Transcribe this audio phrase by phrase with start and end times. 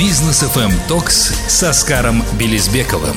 [0.00, 3.14] Бизнес FM Talks с Оскаром Белизбековым.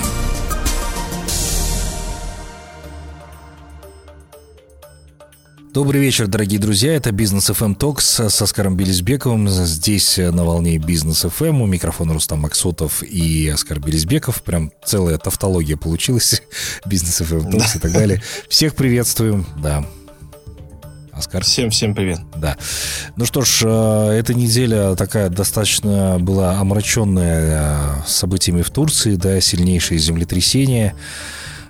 [5.73, 6.93] Добрый вечер, дорогие друзья.
[6.93, 9.47] Это Бизнес FM Talks с Оскаром Белизбековым.
[9.47, 11.61] Здесь на волне Бизнес FM.
[11.61, 14.43] У микрофона Рустам Максутов и Оскар Белизбеков.
[14.43, 16.43] Прям целая тавтология получилась.
[16.85, 18.21] Бизнес FM Talks и так далее.
[18.49, 19.45] Всех приветствуем.
[19.57, 19.85] Да,
[21.15, 21.43] Оскар.
[21.43, 22.19] Всем, всем привет.
[22.35, 22.57] Да.
[23.15, 29.39] Ну что ж, э, эта неделя такая достаточно была омраченная э, событиями в Турции, да,
[29.39, 30.95] сильнейшие землетрясения.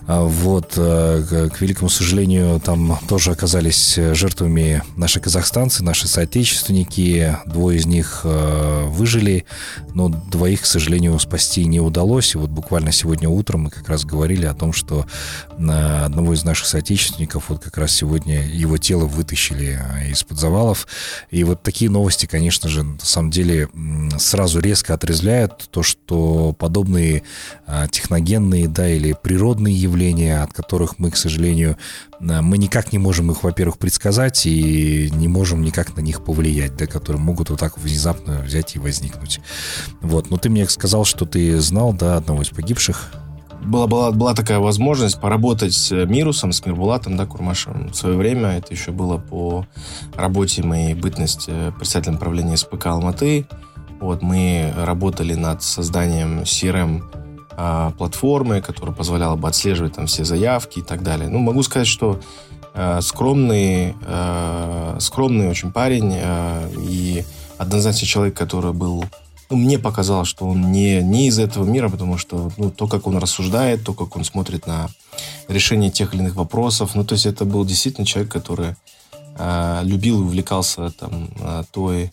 [0.06, 7.38] А, вот, э, к великому сожалению, там тоже оказались жертвами наши казахстанцы, наши соотечественники.
[7.46, 9.46] Двое из них э, выжили,
[9.94, 12.36] но двоих, к сожалению, спасти не удалось.
[12.36, 15.06] И вот буквально сегодня утром мы как раз говорили о том, что
[15.54, 20.86] одного из наших соотечественников вот как раз сегодня его тело вытащили э, из-под завалов.
[21.32, 23.70] И вот такие новости, конечно же, на самом деле
[24.18, 27.24] сразу резко отрезляют то, что подобные
[27.92, 31.78] техногенные, да, или природные явления явления, от которых мы, к сожалению,
[32.20, 36.76] э, мы никак не можем их, во-первых, предсказать и не можем никак на них повлиять,
[36.76, 39.40] да, которые могут вот так внезапно взять и возникнуть.
[40.02, 43.12] Вот, но ты мне сказал, что ты знал, да, одного из погибших.
[43.64, 47.90] Была, была, была такая возможность поработать с Мирусом, с Мирбулатом, да, Курмашем.
[47.90, 49.66] В свое время это еще было по
[50.16, 53.46] работе моей бытности председателем правления СПК Алматы.
[54.02, 57.23] Вот, мы работали над созданием CRM
[57.56, 61.30] а, платформы, которая позволяла бы отслеживать там все заявки и так далее.
[61.30, 62.20] Ну, могу сказать, что
[62.74, 67.24] э, скромный, э, скромный очень парень э, и
[67.58, 69.06] однозначно человек, который был
[69.50, 73.06] ну, мне показалось, что он не, не из этого мира, потому что ну, то, как
[73.06, 74.90] он рассуждает, то, как он смотрит на
[75.48, 78.76] решение тех или иных вопросов, ну, то есть это был действительно человек, который
[79.38, 81.30] э, любил и увлекался там
[81.72, 82.10] той,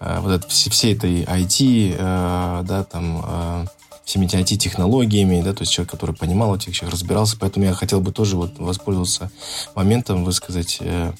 [0.00, 3.66] э, вот это, всей этой IT, э, да, там, э,
[4.04, 8.00] всеми этими IT-технологиями, да, то есть человек, который понимал этих вещах, разбирался, поэтому я хотел
[8.00, 9.30] бы тоже вот воспользоваться
[9.74, 11.12] моментом, высказать э,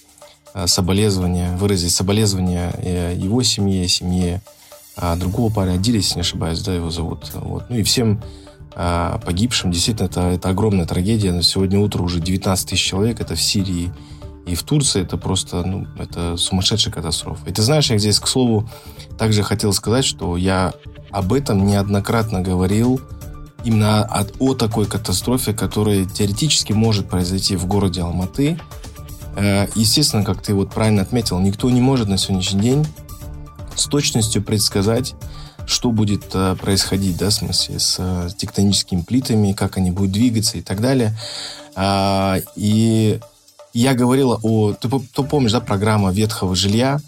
[0.55, 4.43] э соболезнования, выразить соболезнования э, его семье, семье
[4.97, 8.23] э, другого парня, Адиля, если не ошибаюсь, да, его зовут, вот, ну и всем
[8.75, 13.37] э, погибшим, действительно, это, это огромная трагедия, но сегодня утро уже 19 тысяч человек, это
[13.37, 13.93] в Сирии,
[14.47, 15.03] и в Турции.
[15.03, 17.49] Это просто, ну, это сумасшедшая катастрофа.
[17.49, 18.69] И ты знаешь, я здесь, к слову,
[19.19, 20.73] также хотел сказать, что я
[21.13, 23.01] об этом неоднократно говорил,
[23.65, 28.59] именно от, о такой катастрофе, которая теоретически может произойти в городе Алматы.
[29.37, 32.87] Э, естественно, как ты вот правильно отметил, никто не может на сегодняшний день
[33.75, 35.15] с точностью предсказать,
[35.67, 40.59] что будет э, происходить, да, в смысле, с э, тектоническими плитами, как они будут двигаться
[40.59, 41.17] и так далее.
[41.75, 43.21] А, и
[43.73, 44.75] я говорила о...
[44.75, 47.01] Ты, ты помнишь, да, программа ветхого жилья,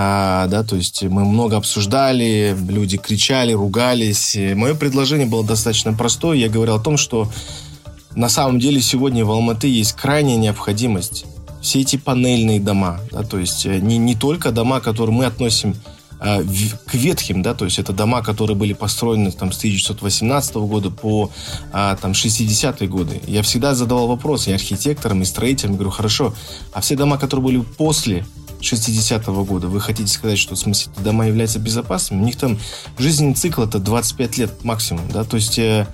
[0.00, 4.36] а, да, то есть мы много обсуждали, люди кричали, ругались.
[4.54, 6.36] Мое предложение было достаточно простое.
[6.36, 7.28] Я говорил о том, что
[8.14, 11.24] на самом деле сегодня в Алматы есть крайняя необходимость
[11.60, 15.74] все эти панельные дома, да, то есть э, не, не только дома, которые мы относим
[16.18, 21.30] к ветхим, да, то есть это дома, которые были построены там с 1918 года по
[21.72, 23.20] а, там 60-е годы.
[23.26, 26.34] Я всегда задавал вопрос и архитекторам, и строителям, говорю, хорошо,
[26.72, 28.26] а все дома, которые были после
[28.60, 29.68] 60-го года.
[29.68, 32.22] Вы хотите сказать, что в смысле дома являются безопасными?
[32.22, 32.58] У них там
[32.98, 35.86] жизненный цикл это 25 лет максимум, да, то есть э,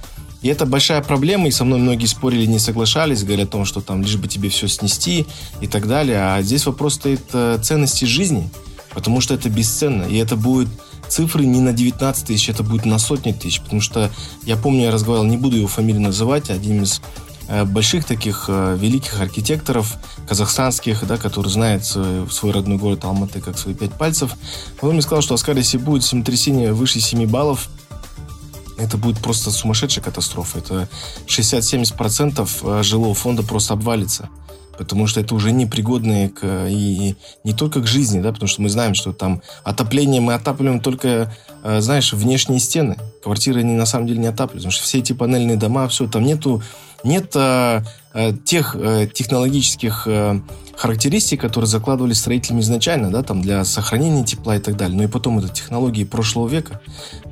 [0.44, 3.80] и это большая проблема, и со мной многие спорили, не соглашались, говоря о том, что
[3.80, 5.26] там лишь бы тебе все снести
[5.62, 6.18] и так далее.
[6.18, 8.50] А здесь вопрос стоит э, ценности жизни,
[8.94, 10.68] потому что это бесценно, и это будет
[11.08, 14.10] цифры не на 19 тысяч, это будет на сотни тысяч, потому что
[14.44, 17.00] я помню, я разговаривал, не буду его фамилию называть, один из
[17.46, 19.96] Э, больших таких э, великих архитекторов
[20.26, 24.34] казахстанских, да, которые знают свой, свой родной город Алматы как свои пять пальцев.
[24.80, 27.68] Он мне сказал, что Аскар, если будет землетрясение выше 7 баллов,
[28.78, 30.58] это будет просто сумасшедшая катастрофа.
[30.58, 30.88] Это
[31.26, 34.30] 60-70% э, жилого фонда просто обвалится.
[34.78, 38.68] Потому что это уже непригодные к, и, не только к жизни, да, потому что мы
[38.68, 42.96] знаем, что там отопление мы отапливаем только, знаешь, внешние стены.
[43.22, 46.24] Квартиры они на самом деле не отапливают, потому что все эти панельные дома, все, там
[46.24, 46.62] нету
[47.04, 47.82] нет э,
[48.14, 50.40] э, тех э, технологических э,
[50.76, 54.96] характеристик, которые закладывали строителями изначально, да, там для сохранения тепла и так далее.
[54.96, 56.80] Ну и потом это технологии прошлого века,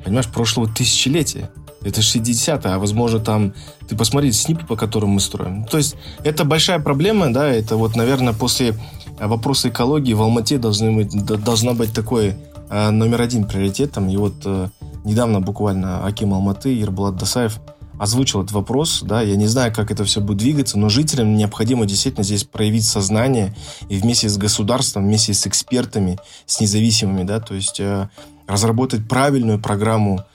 [0.05, 1.49] понимаешь, прошлого тысячелетия.
[1.83, 3.53] Это 60-е, а возможно там,
[3.87, 5.65] ты посмотри, СНИПы, по которым мы строим.
[5.65, 8.75] То есть это большая проблема, да, это вот, наверное, после
[9.19, 12.35] вопроса экологии в Алмате должны быть, должна быть такой
[12.69, 14.09] э, номер один приоритетом.
[14.09, 14.69] И вот э,
[15.03, 17.59] недавно буквально Аким Алматы, Ербулат Дасаев–
[17.99, 21.85] озвучил этот вопрос, да, я не знаю, как это все будет двигаться, но жителям необходимо
[21.85, 23.55] действительно здесь проявить сознание
[23.89, 28.09] и вместе с государством, вместе с экспертами, с независимыми, да, то есть э,
[28.47, 30.25] разработать правильную программу,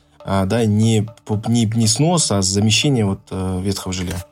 [0.45, 1.09] да, не,
[1.49, 4.23] не, не сноса, а замещения вот э, ветхого жилья.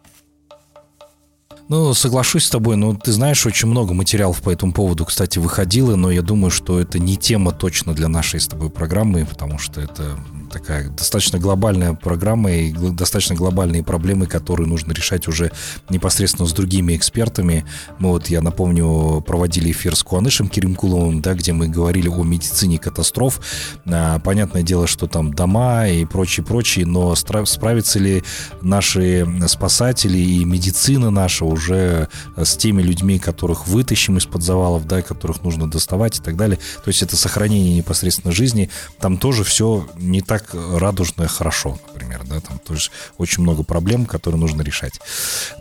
[1.68, 5.96] Ну, соглашусь с тобой, но ты знаешь, очень много материалов по этому поводу, кстати, выходило,
[5.96, 9.80] но я думаю, что это не тема точно для нашей с тобой программы, потому что
[9.80, 10.16] это
[10.56, 15.52] такая достаточно глобальная программа и достаточно глобальные проблемы, которые нужно решать уже
[15.90, 17.66] непосредственно с другими экспертами.
[17.98, 22.78] Мы вот, я напомню, проводили эфир с Куанышем Керимкуловым, да, где мы говорили о медицине
[22.78, 23.40] катастроф.
[23.86, 28.24] А, понятное дело, что там дома и прочее, прочее, но справятся ли
[28.62, 35.42] наши спасатели и медицина наша уже с теми людьми, которых вытащим из-под завалов, да, которых
[35.42, 36.58] нужно доставать и так далее.
[36.82, 38.70] То есть это сохранение непосредственно жизни.
[38.98, 44.06] Там тоже все не так радужное хорошо, например, да, там то есть очень много проблем,
[44.06, 45.00] которые нужно решать.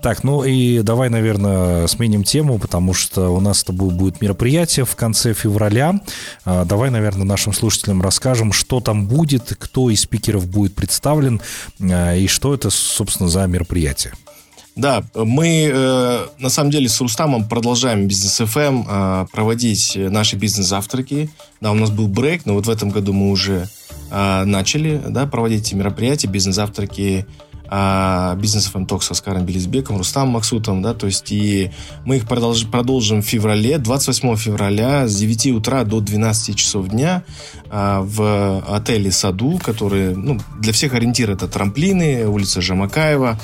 [0.02, 4.86] Так, ну и давай, наверное, сменим тему, потому что у нас с тобой будет мероприятие
[4.86, 6.02] в конце февраля.
[6.44, 11.42] А, давай, наверное, нашим слушателям расскажем, что там будет, кто из спикеров будет представлен
[11.80, 14.14] а, и что это, собственно, за мероприятие.
[14.76, 21.30] Да, мы э, на самом деле с Рустамом продолжаем бизнес FM э, проводить наши бизнес-завтраки.
[21.62, 23.70] Да, у нас был брейк, но вот в этом году мы уже
[24.16, 27.26] э, начали да, проводить эти мероприятия, бизнес-завтраки,
[27.70, 31.72] э, бизнес FM Talk с Оскаром Белизбеком, Рустамом Максутом, да, то есть и
[32.06, 37.24] мы их продолж, продолжим в феврале, 28 февраля с 9 утра до 12 часов дня
[37.70, 43.38] э, в отеле Саду, который, ну, для всех ориентир это трамплины, улица Жамакаева,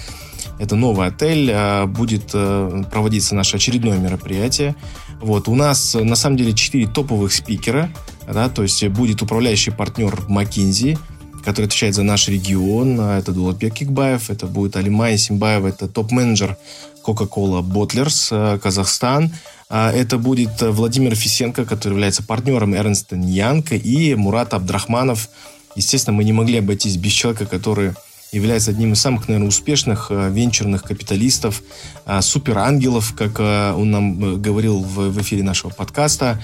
[0.57, 4.75] это новый отель, а, будет э, проводиться наше очередное мероприятие.
[5.19, 7.89] Вот, у нас на самом деле 4 топовых спикера,
[8.27, 10.97] да, то есть будет управляющий партнер McKinsey,
[11.43, 16.57] который отвечает за наш регион, а, это Дулатбек Кикбаев, это будет Алимай Симбаева, это топ-менеджер
[17.03, 19.31] Coca-Cola Bottlers э, Казахстан,
[19.69, 25.29] а, это будет Владимир Фисенко, который является партнером Эрнста Янка, и Мурат Абдрахманов.
[25.75, 27.93] Естественно, мы не могли обойтись без человека, который
[28.31, 31.61] является одним из самых, наверное, успешных э, венчурных капиталистов,
[32.05, 36.41] э, суперангелов, как э, он нам говорил в, эфире нашего подкаста.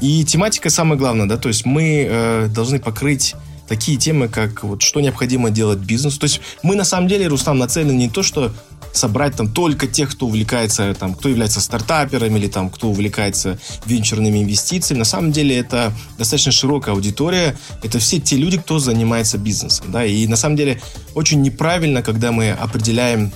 [0.00, 3.34] И тематика самое главное, да, то есть мы должны покрыть
[3.68, 6.18] такие темы, как вот что необходимо делать бизнесу.
[6.18, 8.52] То есть мы на самом деле, Рустам, нацелены не то, что
[8.92, 14.42] собрать там только тех, кто увлекается, там, кто является стартаперами или там, кто увлекается венчурными
[14.42, 15.00] инвестициями.
[15.00, 17.56] На самом деле это достаточно широкая аудитория.
[17.82, 19.90] Это все те люди, кто занимается бизнесом.
[19.92, 20.04] Да?
[20.04, 20.80] И на самом деле
[21.14, 23.32] очень неправильно, когда мы определяем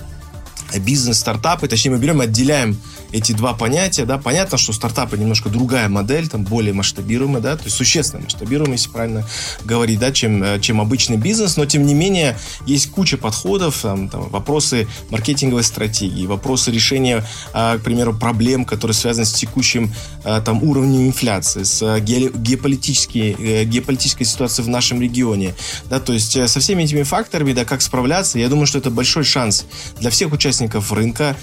[0.81, 2.77] бизнес, стартапы, точнее мы берем отделяем
[3.13, 7.65] эти два понятия, да, понятно, что стартапы немножко другая модель, там более масштабируемая, да, то
[7.65, 9.27] есть существенно масштабируемая, если правильно
[9.65, 14.09] говорить, да, чем, э, чем обычный бизнес, но тем не менее есть куча подходов, там,
[14.09, 19.93] там, вопросы маркетинговой стратегии, вопросы решения, а, к примеру, проблем, которые связаны с текущим
[20.25, 25.55] а, там уровнем инфляции, с а, ге, геополитической, э, геополитической ситуацией в нашем регионе,
[25.91, 29.25] да, то есть со всеми этими факторами, да, как справляться, я думаю, что это большой
[29.25, 29.67] шанс
[30.01, 31.37] для всех участников рынка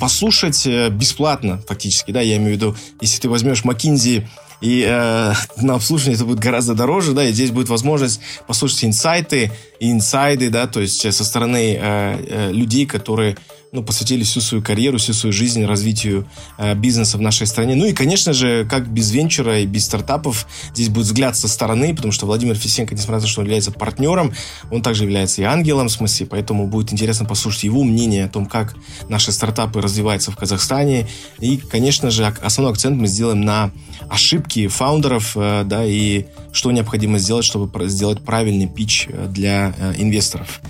[0.00, 4.26] послушать бесплатно фактически, да, я имею в виду, если ты возьмешь McKinsey
[4.64, 5.32] и э,
[5.62, 10.66] на обслуживание это будет гораздо дороже, да, и здесь будет возможность послушать инсайты, инсайды, да,
[10.66, 13.36] то есть со стороны э, э, людей, которые
[13.74, 16.28] ну, посвятили всю свою карьеру, всю свою жизнь развитию
[16.58, 17.74] э, бизнеса в нашей стране.
[17.74, 21.92] Ну и, конечно же, как без венчура и без стартапов, здесь будет взгляд со стороны,
[21.92, 24.32] потому что Владимир Фисенко, несмотря на то, что он является партнером,
[24.70, 28.46] он также является и ангелом, в смысле, поэтому будет интересно послушать его мнение о том,
[28.46, 28.76] как
[29.08, 31.08] наши стартапы развиваются в Казахстане.
[31.40, 33.72] И, конечно же, основной акцент мы сделаем на
[34.08, 39.94] ошибки фаундеров, э, да, и что необходимо сделать, чтобы сделать правильный пич э, для э,
[39.98, 40.60] инвесторов.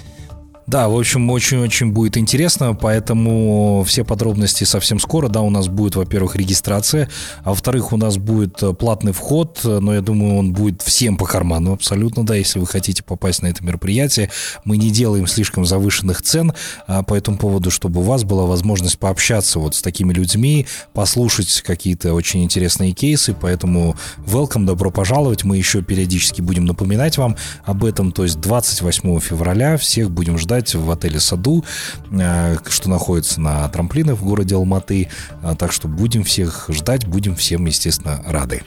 [0.66, 5.28] Да, в общем, очень-очень будет интересно, поэтому все подробности совсем скоро.
[5.28, 7.10] Да, у нас будет, во-первых, регистрация,
[7.42, 11.26] а во-вторых, у нас будет э, платный вход, но я думаю, он будет всем по
[11.26, 14.30] карману абсолютно, да, если вы хотите попасть на это мероприятие.
[14.64, 16.54] Мы не делаем слишком завышенных цен
[16.86, 21.60] а, по этому поводу, чтобы у вас была возможность пообщаться вот с такими людьми, послушать
[21.60, 25.44] какие-то очень интересные кейсы, поэтому welcome, добро пожаловать.
[25.44, 30.53] Мы еще периодически будем напоминать вам об этом, то есть 28 февраля всех будем ждать
[30.54, 31.64] ждать в отеле «Саду»,
[32.10, 35.08] э, что находится на трамплинах в городе Алматы.
[35.42, 38.62] А, так что будем всех ждать, будем всем, естественно, рады.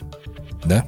[0.65, 0.85] Да?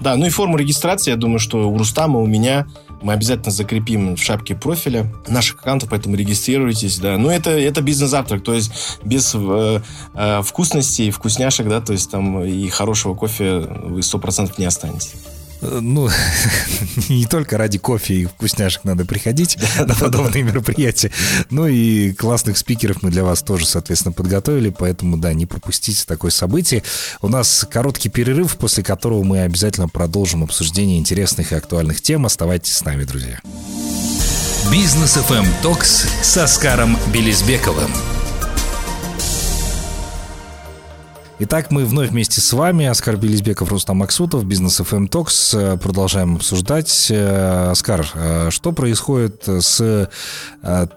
[0.00, 2.66] Да, ну и форму регистрации, я думаю, что у Рустама, у меня
[3.02, 7.16] мы обязательно закрепим в шапке профиля наших аккаунтов, поэтому регистрируйтесь, да.
[7.18, 9.80] Но это, это бизнес-завтрак, то есть без э,
[10.14, 15.14] э, вкусностей, вкусняшек, да, то есть там и хорошего кофе вы сто процентов не останетесь.
[15.60, 16.08] Ну,
[17.08, 21.10] не только ради кофе и вкусняшек надо приходить на подобные мероприятия,
[21.50, 26.30] но и классных спикеров мы для вас тоже, соответственно, подготовили, поэтому, да, не пропустите такое
[26.30, 26.82] событие.
[27.20, 32.26] У нас короткий перерыв, после которого мы обязательно продолжим обсуждение интересных и актуальных тем.
[32.26, 33.40] Оставайтесь с нами, друзья.
[34.72, 37.90] Бизнес FM Токс с Оскаром Белизбековым.
[41.42, 45.58] Итак, мы вновь вместе с вами, Оскар Белизбеков, Рустам Максутов, Бизнес FM Talks.
[45.58, 47.06] Э, продолжаем обсуждать.
[47.08, 50.10] Э, Оскар, э, что происходит с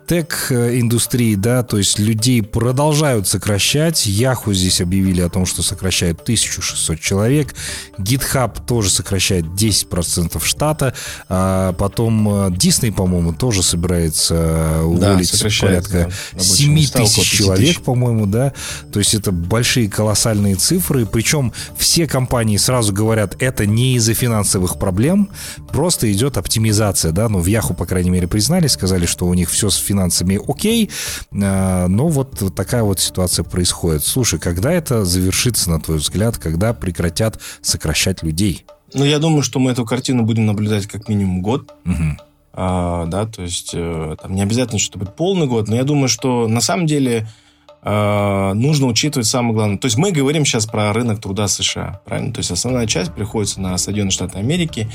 [0.06, 4.06] тег-индустрией, да, то есть людей продолжают сокращать.
[4.06, 7.56] Яху здесь объявили о том, что сокращают 1600 человек.
[7.98, 10.94] GitHub тоже сокращает 10% штата.
[11.30, 18.52] А потом Disney, по-моему, тоже собирается уволить да, порядка да, 7 тысяч человек, по-моему, да.
[18.92, 24.14] То есть это большие колоссальные колоссальные цифры, причем все компании сразу говорят, это не из-за
[24.14, 25.30] финансовых проблем,
[25.70, 29.50] просто идет оптимизация, да, ну, в Яху, по крайней мере, признали, сказали, что у них
[29.50, 30.90] все с финансами окей,
[31.32, 34.04] а, но вот, вот такая вот ситуация происходит.
[34.04, 38.66] Слушай, когда это завершится, на твой взгляд, когда прекратят сокращать людей?
[38.94, 41.72] Ну, я думаю, что мы эту картину будем наблюдать как минимум год.
[41.86, 42.18] Угу.
[42.54, 46.48] А, да, то есть э, там не обязательно, чтобы полный год, но я думаю, что
[46.48, 47.53] на самом деле Э,
[47.86, 49.78] нужно учитывать самое главное.
[49.78, 52.34] То есть мы говорим сейчас про рынок труда США, правильно?
[52.34, 54.90] То есть основная часть приходится на Соединенные Штаты Америки,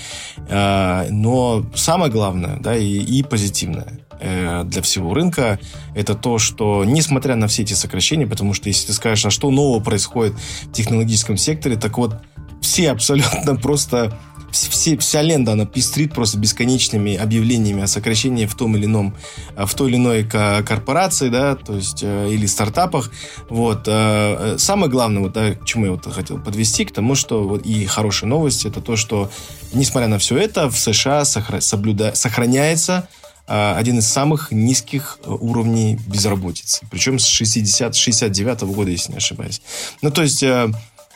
[0.49, 5.59] э, но самое главное, да, и, и позитивное э, для всего рынка,
[5.95, 9.51] это то, что несмотря на все эти сокращения, потому что если ты скажешь, а что
[9.51, 12.17] нового происходит в технологическом секторе, так вот
[12.61, 14.19] все абсолютно просто
[14.51, 19.15] все, вся лента, она пестрит просто бесконечными объявлениями о сокращении в том или ином,
[19.57, 23.11] э, в той или иной корпорации, да, то есть, э, или стартапах.
[23.49, 23.85] Вот.
[23.87, 27.67] Э, самое главное, вот, да, к чему я вот хотел подвести, к тому, что вот,
[27.67, 29.31] и хорошая новость, это то, что,
[29.73, 33.09] несмотря на все это, в США соблюда- сохраняется
[33.51, 36.87] один из самых низких уровней безработицы.
[36.91, 39.63] Причем с 60, 69 -го года, если не ошибаюсь.
[40.03, 40.45] Ну, то есть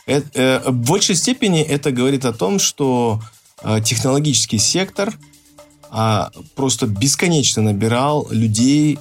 [0.05, 3.21] это, э, в большей степени это говорит о том, что
[3.63, 5.13] э, технологический сектор
[5.95, 8.97] а, просто бесконечно набирал людей,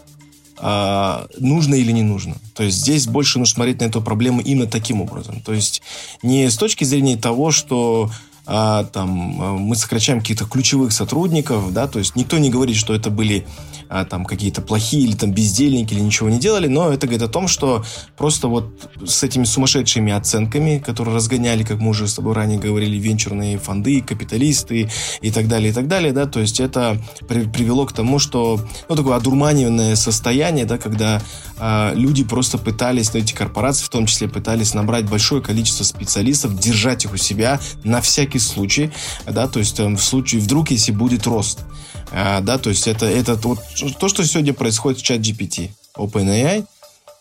[0.59, 2.37] а, нужно или не нужно.
[2.55, 5.41] То есть здесь больше нужно смотреть на эту проблему именно таким образом.
[5.41, 5.81] То есть
[6.23, 8.11] не с точки зрения того, что
[8.45, 13.09] а, там мы сокращаем каких-то ключевых сотрудников, да, то есть никто не говорит, что это
[13.09, 13.47] были
[13.93, 17.31] а, там какие-то плохие или там бездельники или ничего не делали, но это говорит о
[17.31, 17.85] том, что
[18.17, 22.97] просто вот с этими сумасшедшими оценками, которые разгоняли, как мы уже с тобой ранее говорили,
[22.97, 24.89] венчурные фонды, капиталисты
[25.21, 26.97] и так далее, и так далее, да, то есть это
[27.29, 28.59] при, привело к тому, что,
[28.89, 31.21] ну, такое одурманиванное состояние, да, когда
[31.59, 36.59] а, люди просто пытались, ну, эти корпорации в том числе пытались набрать большое количество специалистов,
[36.59, 38.91] держать их у себя на всякий случай,
[39.27, 41.61] да, то есть там, в случае, вдруг, если будет рост.
[42.13, 43.61] А, да, то есть это, это вот
[43.99, 46.67] то, что сегодня происходит в чат GPT, OpenAI,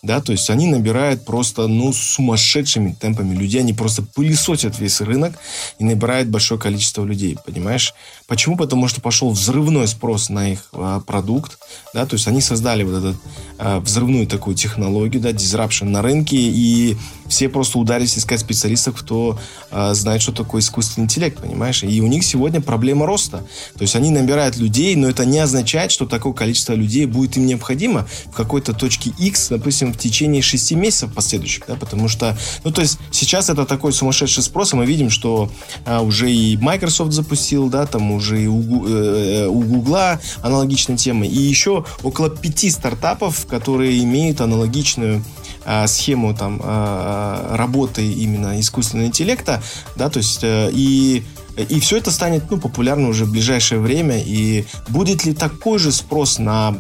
[0.03, 5.33] да, то есть они набирают просто, ну, сумасшедшими темпами людей, они просто пылесосят весь рынок
[5.77, 7.93] и набирают большое количество людей, понимаешь?
[8.27, 8.57] Почему?
[8.57, 11.60] Потому что пошел взрывной спрос на их а, продукт,
[11.93, 13.17] да, то есть они создали вот эту
[13.60, 16.98] а, взрывную такую технологию, да, disruption на рынке, и
[17.32, 19.40] все просто ударились искать специалистов, кто
[19.72, 21.82] а, знает, что такое искусственный интеллект, понимаешь?
[21.82, 23.46] И у них сегодня проблема роста,
[23.78, 27.46] то есть они набирают людей, но это не означает, что такое количество людей будет им
[27.46, 32.72] необходимо в какой-то точке X, допустим, в течение шести месяцев последующих, да, потому что, ну,
[32.72, 35.50] то есть сейчас это такой сумасшедший спрос, и мы видим, что
[35.86, 41.38] а, уже и Microsoft запустил, да, там уже и у, э, Google аналогичная тема, и
[41.38, 45.24] еще около пяти стартапов, которые имеют аналогичную
[45.65, 49.62] а, схему там а, работы именно искусственного интеллекта,
[49.96, 51.24] да, то есть э, и
[51.58, 54.20] и все это станет ну, популярно уже в ближайшее время.
[54.20, 56.77] И будет ли такой же спрос на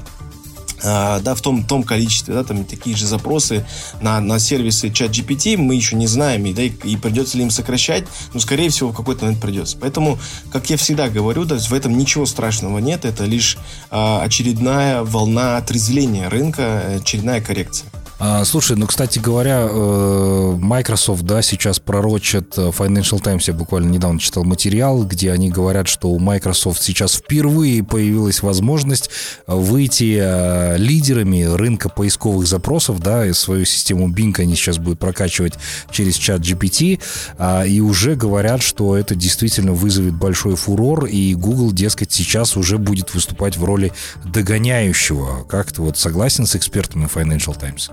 [0.83, 3.65] а, да, в том, том количестве, да, там такие же запросы
[4.01, 7.43] на, на сервисы чат GPT мы еще не знаем, и, да, и, и придется ли
[7.43, 9.77] им сокращать, но, скорее всего, в какой-то момент придется.
[9.79, 10.17] Поэтому,
[10.51, 13.57] как я всегда говорю, да, в этом ничего страшного нет, это лишь
[13.91, 17.89] а, очередная волна отрезвления рынка, очередная коррекция.
[18.23, 23.89] А, слушай, ну, кстати говоря, э, Microsoft, да, сейчас пророчит э, Financial Times, я буквально
[23.89, 29.09] недавно читал материал, где они говорят, что у Microsoft сейчас впервые появилась возможность
[29.47, 35.53] выйти э, лидерами рынка поисковых запросов, да, и свою систему Bing они сейчас будут прокачивать
[35.89, 37.01] через чат GPT,
[37.39, 42.77] а, и уже говорят, что это действительно вызовет большой фурор, и Google, дескать, сейчас уже
[42.77, 43.91] будет выступать в роли
[44.23, 45.43] догоняющего.
[45.45, 47.89] Как ты вот согласен с экспертами Financial Times?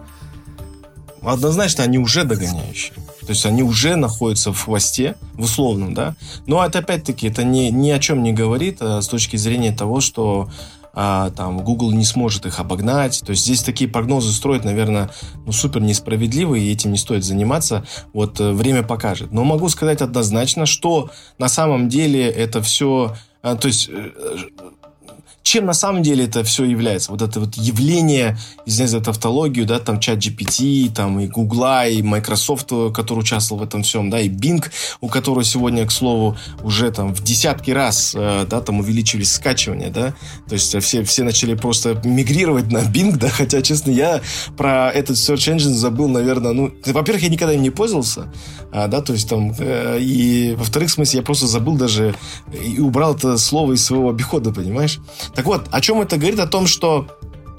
[1.23, 2.95] Однозначно они уже догоняющие.
[3.21, 6.17] То есть они уже находятся в хвосте, в условном, да.
[6.47, 10.01] Но это опять-таки это не, ни о чем не говорит а, с точки зрения того,
[10.01, 10.49] что
[11.01, 13.23] а, там Google не сможет их обогнать.
[13.25, 15.11] То есть здесь такие прогнозы строить, наверное,
[15.47, 17.87] ну, супер несправедливые, и этим не стоит заниматься.
[18.13, 19.31] Вот э, время покажет.
[19.31, 23.15] Но могу сказать однозначно, что на самом деле это все...
[23.43, 24.11] А, то есть э,
[25.49, 27.11] чем на самом деле это все является.
[27.11, 28.37] Вот это вот явление,
[28.67, 33.65] извиняюсь за тавтологию, да, там чат GPT, там и Гугла, и Microsoft, который участвовал в
[33.65, 34.63] этом всем, да, и Bing,
[35.01, 39.89] у которого сегодня, к слову, уже там в десятки раз, э, да, там увеличились скачивания,
[39.89, 40.13] да,
[40.47, 44.21] то есть все, все начали просто мигрировать на Bing, да, хотя, честно, я
[44.55, 48.31] про этот search engine забыл, наверное, ну, во-первых, я никогда им не пользовался,
[48.71, 52.15] а, да, то есть там, э, и во-вторых, в смысле, я просто забыл даже
[52.53, 55.01] и убрал это слово из своего обихода, понимаешь?
[55.39, 56.41] Так вот, о чем это говорит?
[56.41, 57.07] О том, что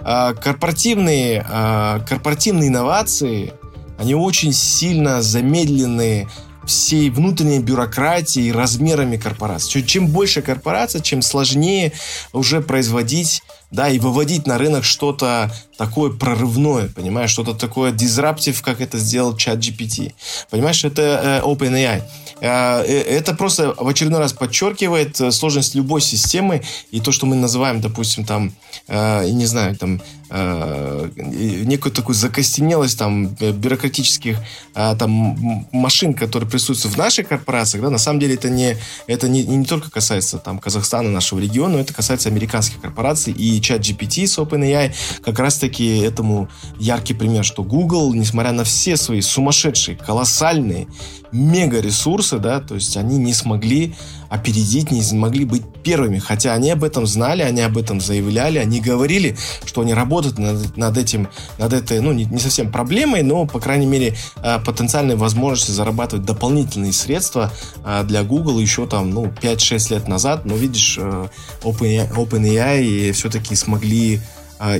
[0.01, 3.53] э, корпоративные, э, корпоративные инновации,
[3.97, 6.27] они очень сильно замедлены
[6.65, 9.79] всей внутренней бюрократии и размерами корпорации.
[9.79, 11.93] Чем больше корпорация, чем сложнее
[12.33, 18.81] уже производить да, и выводить на рынок что-то такое прорывное, понимаешь, что-то такое disruptive, как
[18.81, 20.13] это сделал чат GPT.
[20.49, 22.03] Понимаешь, это э, OpenAI.
[22.41, 26.61] Э, э, это просто в очередной раз подчеркивает э, сложность любой системы
[26.91, 28.53] и то, что мы называем, допустим, там,
[28.87, 34.37] не знаю, там, некую такую закостенелость там бюрократических
[34.73, 39.43] там машин, которые присутствуют в наших корпорациях, да, на самом деле это не это не,
[39.43, 44.37] не только касается там Казахстана, нашего региона, это касается американских корпораций и чат GPT с
[44.37, 46.49] OpenAI как раз-таки этому
[46.79, 50.87] яркий пример, что Google, несмотря на все свои сумасшедшие, колоссальные
[51.31, 53.95] мега ресурсы, да, то есть они не смогли
[54.29, 58.79] опередить, не смогли быть первыми, хотя они об этом знали, они об этом заявляли, они
[58.79, 63.45] говорили, что они работают над, над этим, над этой, ну, не, не совсем проблемой, но,
[63.45, 67.51] по крайней мере, э, потенциальной возможности зарабатывать дополнительные средства
[67.83, 71.27] э, для Google еще там, ну, 5-6 лет назад, но, видишь, э,
[71.63, 74.21] OpenAI, OpenAI все-таки смогли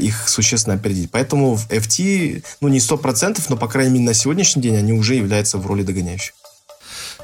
[0.02, 1.10] их существенно опередить.
[1.10, 5.16] Поэтому в FT, ну, не 100%, но, по крайней мере, на сегодняшний день они уже
[5.16, 6.34] являются в роли догоняющих.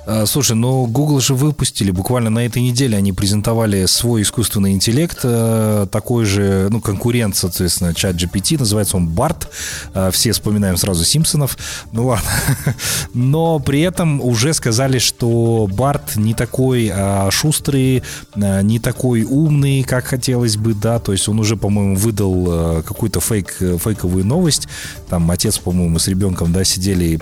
[0.05, 5.19] А, слушай, но Google же выпустили, буквально на этой неделе они презентовали свой искусственный интеллект,
[5.24, 9.48] э, такой же, ну, конкурент, соответственно, чат GPT, называется он BART,
[9.94, 11.57] э, все вспоминаем сразу Симпсонов,
[11.91, 12.29] ну ладно.
[13.13, 18.03] Но при этом уже сказали, что BART не такой а, шустрый,
[18.35, 23.20] а, не такой умный, как хотелось бы, да, то есть он уже, по-моему, выдал какую-то
[23.20, 24.68] фейк, фейковую новость,
[25.09, 27.20] там отец, по-моему, с ребенком, да, сидели,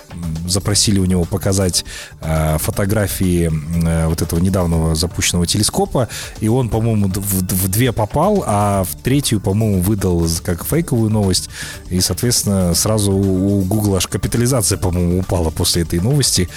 [0.48, 1.86] запросили у него показать
[2.19, 3.52] фотографии фотографии
[3.86, 6.10] э, вот этого недавнего запущенного телескопа,
[6.40, 11.50] и он, по-моему, в, две попал, а в третью, по-моему, выдал как фейковую новость,
[11.90, 16.50] и, соответственно, сразу у Google аж капитализация, по-моему, упала после этой новости.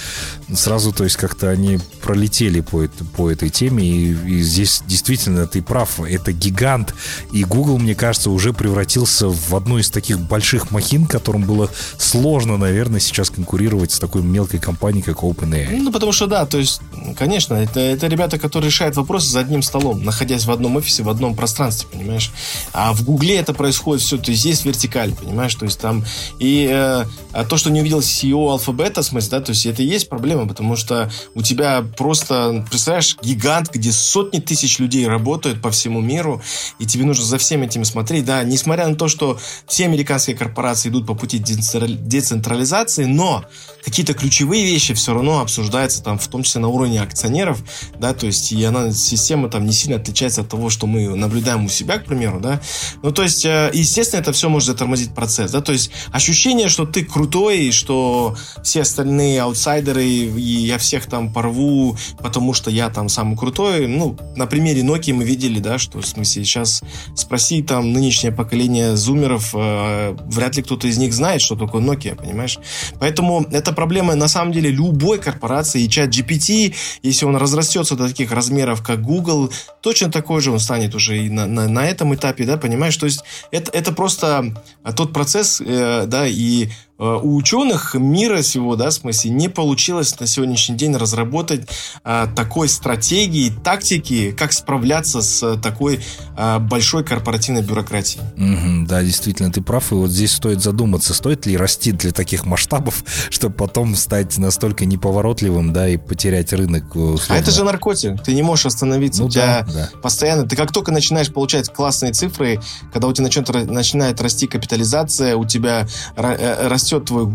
[0.53, 5.61] Сразу, то есть, как-то они пролетели по, по этой теме, и, и здесь действительно ты
[5.61, 6.95] прав, это гигант,
[7.31, 12.57] и Google, мне кажется, уже превратился в одну из таких больших махин, которым было сложно,
[12.57, 15.77] наверное, сейчас конкурировать с такой мелкой компанией, как OpenAI.
[15.79, 16.79] Ну, потому потому что да, то есть,
[17.17, 21.09] конечно, это, это ребята, которые решают вопросы за одним столом, находясь в одном офисе, в
[21.09, 22.31] одном пространстве, понимаешь?
[22.71, 25.53] А в Гугле это происходит все, то есть есть вертикаль, понимаешь?
[25.55, 26.05] То есть там
[26.39, 27.03] и э,
[27.49, 30.77] то, что не увидел CEO алфабета, в да, то есть это и есть проблема, потому
[30.77, 36.41] что у тебя просто, представляешь, гигант, где сотни тысяч людей работают по всему миру,
[36.79, 40.87] и тебе нужно за всем этим смотреть, да, несмотря на то, что все американские корпорации
[40.87, 43.43] идут по пути децентрализации, но
[43.83, 47.63] какие-то ключевые вещи все равно обсуждаются там, в том числе на уровне акционеров,
[47.99, 51.65] да, то есть и она, система там не сильно отличается от того, что мы наблюдаем
[51.65, 52.61] у себя, к примеру, да.
[53.03, 56.85] Ну, то есть, э, естественно, это все может затормозить процесс, да, то есть ощущение, что
[56.85, 63.09] ты крутой, что все остальные аутсайдеры, и я всех там порву, потому что я там
[63.09, 66.81] самый крутой, ну, на примере Nokia мы видели, да, что, в смысле, сейчас
[67.15, 72.15] спроси там нынешнее поколение зумеров, э, вряд ли кто-то из них знает, что такое Nokia,
[72.15, 72.59] понимаешь?
[72.99, 75.76] Поэтому это проблема на самом деле любой корпорации.
[75.77, 80.59] И чат GPT, если он разрастется до таких размеров, как Google, точно такой же он
[80.59, 82.97] станет уже и на, на, на этом этапе, да, понимаешь?
[82.97, 84.53] То есть это, это просто
[84.95, 90.25] тот процесс, э, да, и у ученых мира всего, да, в смысле, не получилось на
[90.25, 91.67] сегодняшний день разработать
[92.03, 95.99] а, такой стратегии, тактики, как справляться с такой
[96.35, 98.23] а, большой корпоративной бюрократией.
[98.35, 99.91] Mm-hmm, да, действительно, ты прав.
[99.91, 104.85] И вот здесь стоит задуматься, стоит ли расти для таких масштабов, чтобы потом стать настолько
[104.85, 106.95] неповоротливым, да, и потерять рынок.
[106.95, 107.25] Условно.
[107.29, 108.23] А это же наркотик.
[108.23, 109.21] Ты не можешь остановиться.
[109.21, 109.89] Ну, У тебя да, да.
[110.01, 110.47] постоянно.
[110.47, 112.59] Ты как только начинаешь получать классные цифры,
[112.91, 117.27] когда у тебя начнет, начинает расти капитализация, у тебя э, растет твой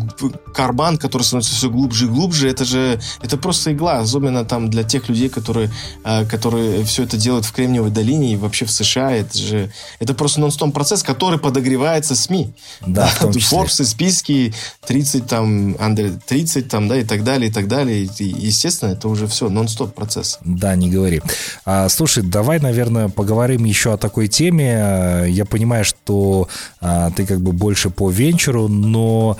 [0.55, 4.83] карбан, который становится все глубже и глубже, это же это просто игла, особенно там для
[4.83, 5.71] тех людей, которые,
[6.05, 9.13] э, которые все это делают в Кремниевой долине и вообще в США.
[9.13, 12.55] Это же это просто нон-стоп процесс, который подогревается СМИ.
[12.87, 13.59] Да, в том числе.
[13.59, 14.55] Forbes, списки
[14.87, 18.09] 30 там, Андре, 30 там, да, и так далее, и так далее.
[18.19, 20.39] И, естественно, это уже все нон-стоп процесс.
[20.45, 21.21] Да, не говори.
[21.65, 25.27] А, слушай, давай, наверное, поговорим еще о такой теме.
[25.29, 26.49] Я понимаю, что
[26.81, 29.37] а, ты как бы больше по венчуру, но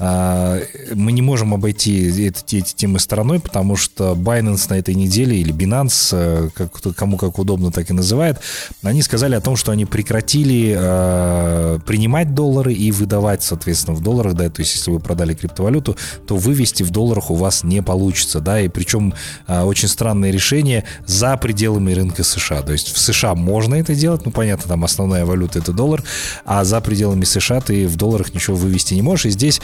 [0.00, 5.52] мы не можем обойти эти, эти темы стороной, потому что Binance на этой неделе или
[5.54, 8.38] Binance, э, как, кому как удобно так и называет,
[8.82, 14.34] они сказали о том, что они прекратили э, принимать доллары и выдавать, соответственно, в долларах,
[14.34, 18.40] да, то есть если вы продали криптовалюту, то вывести в долларах у вас не получится,
[18.40, 19.14] да, и причем
[19.46, 24.24] э, очень странное решение за пределами рынка США, то есть в США можно это делать,
[24.24, 26.02] ну, понятно, там основная валюта это доллар,
[26.44, 29.60] а за пределами США ты в долларах ничего вывести не можешь, и здесь,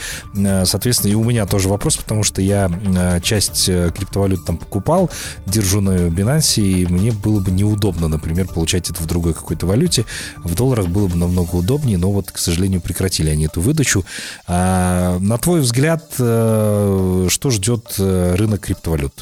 [0.65, 5.09] соответственно, и у меня тоже вопрос, потому что я э, часть э, криптовалют там покупал,
[5.45, 10.05] держу на Binance, и мне было бы неудобно, например, получать это в другой какой-то валюте,
[10.43, 14.05] в долларах было бы намного удобнее, но вот, к сожалению, прекратили они эту выдачу.
[14.47, 19.13] А, на твой взгляд, что ждет рынок криптовалют?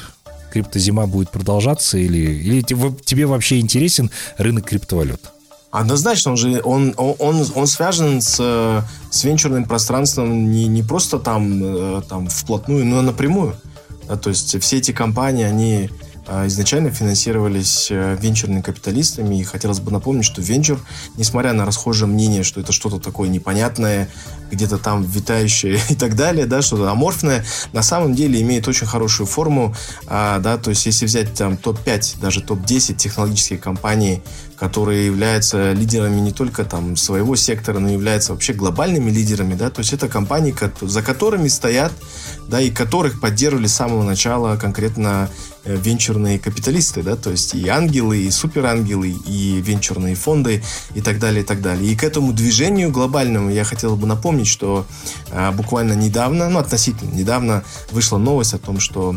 [0.52, 5.35] криптозима будет продолжаться или, или тебе вообще интересен рынок криптовалют?
[5.76, 8.38] Однозначно, он же он, он, он связан с,
[9.10, 13.56] с венчурным пространством не, не просто там, э, там вплотную, но напрямую.
[14.08, 15.90] Да, то есть все эти компании, они
[16.28, 19.40] изначально финансировались э, венчурными капиталистами.
[19.40, 20.80] И хотелось бы напомнить, что венчур,
[21.18, 24.10] несмотря на расхожее мнение, что это что-то такое непонятное,
[24.52, 29.28] где-то там витающее и так далее, да, что-то аморфное, на самом деле имеет очень хорошую
[29.28, 29.76] форму,
[30.08, 34.22] а, да, то есть если взять там топ-5, даже топ-10 технологических компаний,
[34.58, 39.80] которые являются лидерами не только там своего сектора, но являются вообще глобальными лидерами, да, то
[39.80, 41.92] есть это компании, за которыми стоят,
[42.48, 45.30] да, и которых поддерживали с самого начала конкретно
[45.66, 51.44] венчурные капиталисты, да, то есть и ангелы, и суперангелы, и венчурные фонды, и так далее,
[51.44, 51.92] и так далее.
[51.92, 54.86] И к этому движению глобальному я хотел бы напомнить, что
[55.32, 59.16] а, буквально недавно, ну, относительно недавно вышла новость о том, что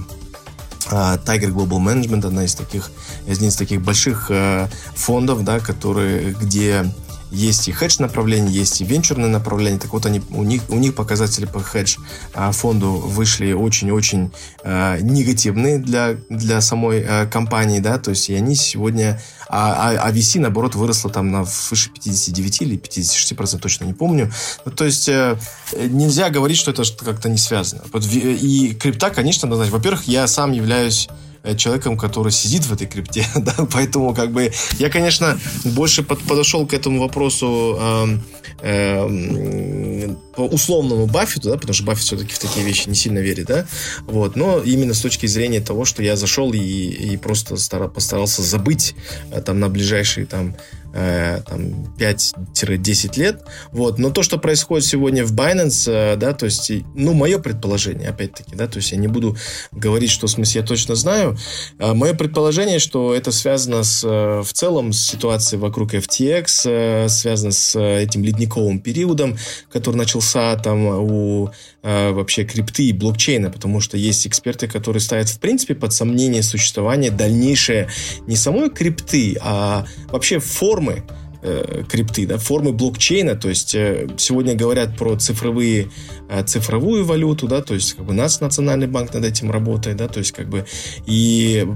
[0.90, 2.90] а, Tiger Global Management, одна из таких,
[3.26, 6.86] один из таких больших э, фондов, да, которые, где
[7.30, 9.80] есть и хедж направление, есть и венчурное направление.
[9.80, 11.96] Так вот, они, у, них, у них показатели по хедж
[12.34, 14.30] а, фонду вышли очень-очень
[14.62, 19.20] а, негативные для, для самой а, компании, да, то есть и они сегодня...
[19.48, 24.30] А, а, а VC, наоборот, выросло там на выше 59 или 56%, точно не помню.
[24.64, 25.38] Ну, то есть э,
[25.74, 27.82] нельзя говорить, что это как-то не связано.
[28.12, 33.26] И крипта, конечно, значит, во-первых, я сам являюсь Э, человеком, который сидит в этой крипте,
[33.36, 38.18] да, поэтому как бы я, конечно, больше под, подошел к этому вопросу э,
[38.62, 43.66] э, условному Баффету, да, потому что Баффет все-таки в такие вещи не сильно верит, да,
[44.02, 48.42] вот, но именно с точки зрения того, что я зашел и, и просто стар, постарался
[48.42, 48.94] забыть
[49.30, 50.56] э, там на ближайшие там
[50.92, 53.42] э, там 5-10 лет.
[53.72, 53.98] Вот.
[53.98, 58.56] Но то, что происходит сегодня в Binance, э, да, то есть, ну, мое предположение, опять-таки,
[58.56, 59.36] да, то есть я не буду
[59.72, 61.36] говорить, что в смысле я точно знаю.
[61.78, 67.08] А мое предположение, что это связано с, э, в целом с ситуацией вокруг FTX, э,
[67.08, 69.36] связано с этим ледниковым периодом,
[69.70, 71.50] который начался там у
[71.82, 76.42] э, вообще крипты и блокчейна, потому что есть эксперты, которые ставят в принципе под сомнение
[76.42, 77.88] существование дальнейшее
[78.26, 81.04] не самой крипты, а вообще формы
[81.42, 85.90] э, крипты, да, формы блокчейна, то есть э, сегодня говорят про цифровые
[86.30, 90.08] Э, цифровую валюту, да, то есть как бы нас Национальный банк над этим работает, да,
[90.08, 90.66] то есть как бы
[91.06, 91.66] и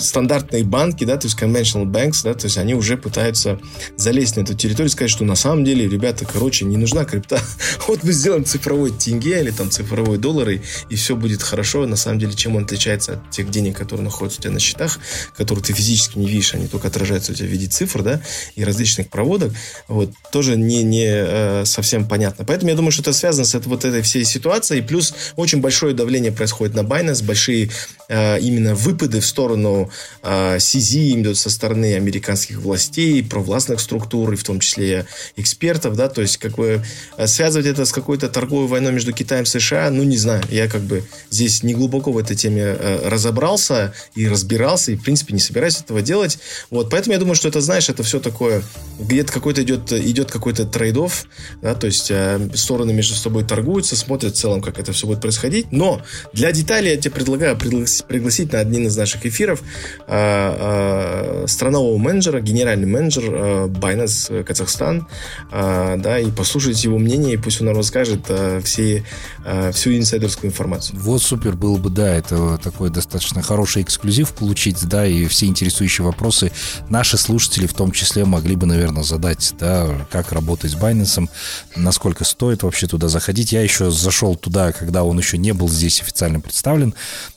[0.00, 3.60] стандартные банки, да, то есть conventional banks, да, то есть они уже пытаются
[3.96, 7.40] залезть на эту территорию и сказать, что на самом деле, ребята, короче, не нужна крипта,
[7.86, 11.96] вот мы сделаем цифровой тенге или там цифровой доллар, и, и все будет хорошо, на
[11.96, 14.98] самом деле, чем он отличается от тех денег, которые находятся у тебя на счетах,
[15.36, 18.20] которые ты физически не видишь, они только отражаются у тебя в виде цифр, да,
[18.56, 18.64] и
[18.94, 19.52] различных проводок,
[19.88, 22.44] вот, тоже не, не э, совсем понятно.
[22.44, 24.80] Поэтому я думаю, что это связано с этой вот этой всей ситуации.
[24.80, 27.70] Плюс очень большое давление происходит на Binance, большие
[28.08, 29.90] э, именно выпады в сторону
[30.22, 36.08] э, CZ идут со стороны американских властей, провластных структур, и в том числе экспертов, да,
[36.08, 36.82] то есть как бы
[37.16, 40.68] э, связывать это с какой-то торговой войной между Китаем и США, ну, не знаю, я
[40.68, 45.34] как бы здесь не глубоко в этой теме э, разобрался и разбирался, и, в принципе,
[45.34, 46.38] не собираюсь этого делать,
[46.70, 48.62] вот, поэтому я думаю, что это, знаешь, это все такое
[48.98, 51.26] где-то какой-то идет, идет какой-то трейдов,
[51.62, 55.20] да, то есть э, стороны между собой торгуются, смотрят в целом, как это все будет
[55.20, 55.72] происходить.
[55.72, 56.00] Но
[56.32, 59.62] для деталей я тебе предлагаю пригласить, на один из наших эфиров
[60.06, 65.08] э, э, странового менеджера, генеральный менеджер э, Binance Казахстан,
[65.50, 69.04] э, да, и послушать его мнение, и пусть он нам расскажет э, все,
[69.44, 70.98] э, всю инсайдерскую информацию.
[71.00, 76.04] Вот супер было бы, да, это такой достаточно хороший эксклюзив получить, да, и все интересующие
[76.04, 76.52] вопросы
[76.88, 81.28] наши слушатели в том числе могли бы, наверное, задать, да, как работать с Binance,
[81.76, 83.52] насколько стоит вообще туда заходить.
[83.52, 86.94] Я еще зашел туда, когда он еще не был здесь официально представлен,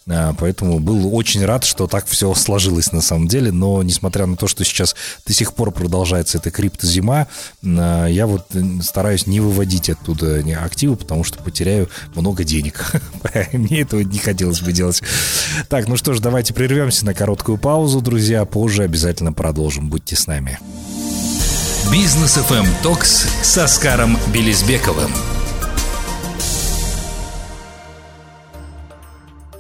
[0.10, 4.36] а, поэтому был очень рад, что так все сложилось на самом деле, но несмотря на
[4.36, 4.96] то, что сейчас
[5.26, 7.28] до сих пор продолжается эта криптозима,
[7.64, 8.48] а, я вот
[8.82, 12.92] стараюсь не выводить оттуда активы, потому что потеряю много денег.
[13.54, 15.04] Мне этого не хотелось бы делать.
[15.70, 18.46] Так, ну что ж, давайте прервемся на короткую паузу, друзья.
[18.46, 19.90] Позже обязательно продолжим.
[19.90, 20.60] Будьте с нами.
[21.92, 25.37] Бизнес FM Токс с Оскаром Белизбековым.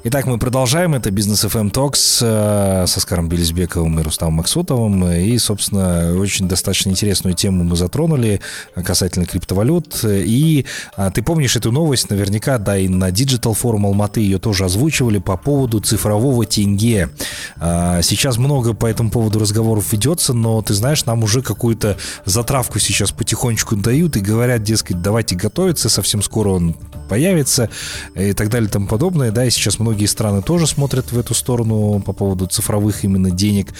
[0.09, 0.95] Итак, мы продолжаем.
[0.95, 5.05] Это Бизнес FM Talks э, со Скаром Белизбековым и Рустамом Максутовым.
[5.11, 8.39] И, собственно, очень достаточно интересную тему мы затронули
[8.73, 9.99] касательно криптовалют.
[10.05, 10.65] И
[10.95, 15.17] а, ты помнишь эту новость наверняка, да, и на Digital Forum Алматы ее тоже озвучивали
[15.17, 17.09] по поводу цифрового тенге.
[17.57, 22.79] А, сейчас много по этому поводу разговоров ведется, но, ты знаешь, нам уже какую-то затравку
[22.79, 27.69] сейчас потихонечку дают и говорят, дескать, давайте готовиться, совсем скоро он появится
[28.15, 29.31] и так далее и тому подобное.
[29.31, 33.73] Да, и сейчас многие страны тоже смотрят в эту сторону по поводу цифровых именно денег.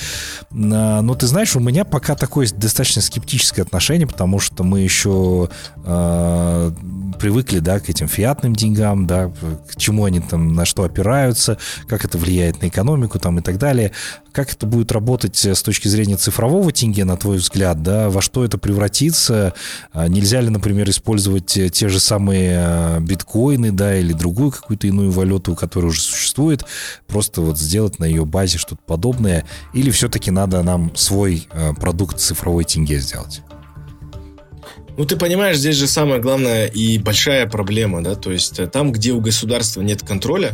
[0.52, 5.50] А, но ты знаешь, у меня пока такое достаточно скептическое отношение, потому что мы еще
[5.84, 6.72] э,
[7.20, 9.32] привыкли, да, к этим фиатным деньгам, да,
[9.72, 13.58] к чему они там, на что опираются, как это влияет на экономику там и так
[13.58, 13.92] далее.
[14.38, 18.46] Как это будет работать с точки зрения цифрового тенге, на твой взгляд, да, во что
[18.46, 19.56] это превратится?
[19.94, 25.56] А нельзя ли, например, использовать те же самые биткоины, да, или другую какую-то иную валюту,
[25.56, 26.66] которая уже существует,
[27.08, 32.20] просто вот сделать на ее базе что-то подобное, или все-таки надо нам свой э, продукт
[32.20, 33.42] цифровой тенге сделать?
[35.00, 38.92] Ну, ты понимаешь, здесь же самая главная и большая проблема, да, то есть э, там,
[38.92, 40.54] где у государства нет контроля,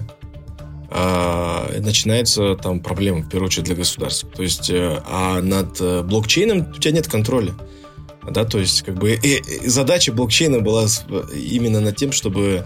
[0.95, 4.29] а, начинается там проблема, в первую очередь, для государства.
[4.29, 7.53] То есть, э, а над блокчейном у тебя нет контроля.
[8.29, 10.85] Да, то есть, как бы, и, и задача блокчейна была
[11.33, 12.65] именно над тем, чтобы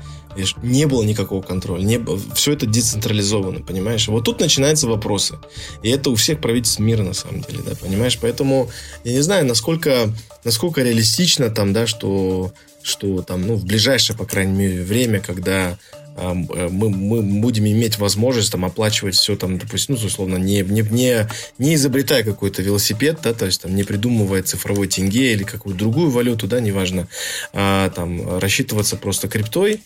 [0.62, 1.84] не было никакого контроля.
[1.84, 2.00] Не,
[2.36, 4.08] все это децентрализовано, понимаешь?
[4.08, 5.40] Вот тут начинаются вопросы.
[5.82, 8.18] И это у всех правительств мира, на самом деле, да, понимаешь?
[8.22, 8.70] Поэтому
[9.04, 10.14] я не знаю, насколько,
[10.44, 12.52] насколько реалистично там, да, что,
[12.84, 18.00] что там, ну, в ближайшее, по крайней мере, время, когда э, мы, мы будем иметь
[18.00, 21.28] возможность там оплачивать все там, допустим, ну, условно, не, не, не,
[21.58, 26.10] не изобретая какой-то велосипед, да, то есть там не придумывая цифровой тенге или какую-то другую
[26.10, 27.08] валюту, да, неважно,
[27.54, 29.82] а, там рассчитываться просто криптой,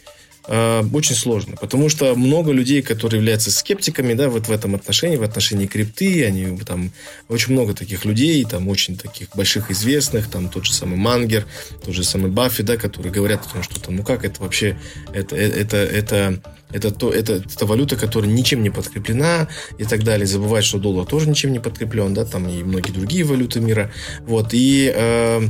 [0.47, 5.17] э, очень сложно, потому что много людей, которые являются скептиками, да, вот в этом отношении,
[5.17, 6.91] в отношении крипты, они там
[7.29, 11.45] очень много таких людей, там очень таких больших известных, там тот же самый Мангер,
[11.83, 14.77] тот же самый Баффи, да, которые говорят о том, что там, ну как это вообще,
[15.13, 20.03] это, э, это, это, это, то, это, это валюта, которая ничем не подкреплена и так
[20.03, 20.25] далее.
[20.25, 23.91] Забывать, что доллар тоже ничем не подкреплен, да, там и многие другие валюты мира.
[24.21, 25.41] Вот, и э,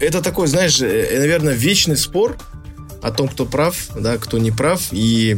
[0.00, 2.38] это такой, знаешь, э, наверное, вечный спор,
[3.04, 4.88] о том, кто прав, да, кто не прав.
[4.90, 5.36] И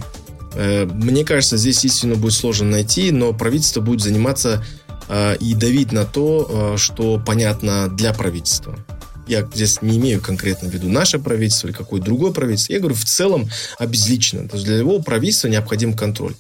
[0.55, 4.65] э, мне кажется, здесь истину будет сложно найти, но правительство будет заниматься
[5.09, 8.79] э, и давить на то, э, что понятно для правительства.
[9.27, 12.73] Я здесь не имею конкретно в виду наше правительство или какое-то другое правительство.
[12.73, 14.49] Я говорю в целом обезлично.
[14.49, 16.35] То есть для любого правительства необходим контроль.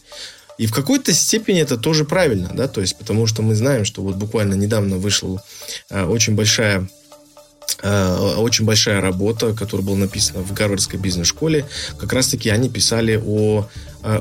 [0.58, 4.00] И в какой-то степени это тоже правильно, да, то есть потому что мы знаем, что
[4.00, 5.42] вот буквально недавно вышла
[5.90, 6.88] э, очень большая
[7.82, 11.66] очень большая работа, которая была написана в Гарвардской бизнес-школе.
[11.98, 13.68] Как раз-таки они писали о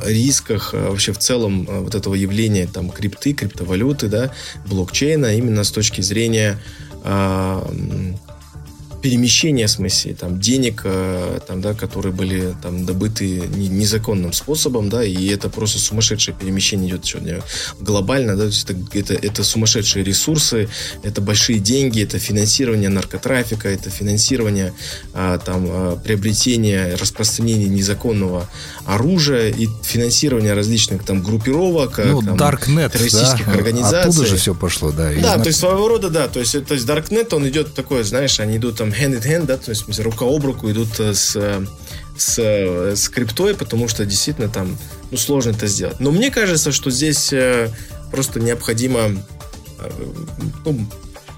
[0.04, 4.32] рисках э, вообще в целом э, вот этого явления там крипты, криптовалюты, да,
[4.68, 6.60] блокчейна именно с точки зрения
[9.06, 15.04] перемещения, в смысле, там, денег, э, там, да, которые были там добыты незаконным способом, да,
[15.04, 17.44] и это просто сумасшедшее перемещение идет сегодня
[17.80, 20.70] глобально, да, то есть это, это, это сумасшедшие ресурсы,
[21.04, 24.74] это большие деньги, это финансирование наркотрафика, это финансирование
[25.14, 28.50] а, там а, приобретения, распространения незаконного
[28.86, 33.52] оружия и финансирование различных там группировок, ну, там, Darknet, террористических да?
[33.52, 34.10] организаций.
[34.10, 35.12] Оттуда же все пошло, да.
[35.14, 35.44] Да, знак...
[35.44, 38.58] то есть своего рода, да, то есть, то есть Darknet, он идет такой, знаешь, они
[38.58, 41.66] идут там hand in hand, да, то есть рука об руку идут э, с, э,
[42.18, 44.78] с, э, с криптой, потому что действительно там
[45.12, 46.00] ну, сложно это сделать.
[46.00, 47.34] Но мне кажется, что здесь
[48.12, 49.12] просто необходимо
[50.66, 50.88] ну,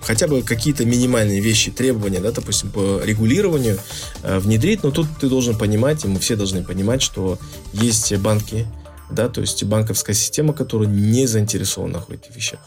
[0.01, 3.77] хотя бы какие-то минимальные вещи, требования, да, допустим, по регулированию
[4.23, 7.39] внедрить, но тут ты должен понимать, и мы все должны понимать, что
[7.73, 8.67] есть банки,
[9.09, 12.59] да, то есть банковская система, которая не заинтересована в этих вещах.